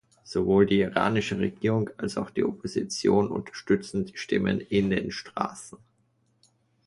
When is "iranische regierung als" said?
0.79-2.17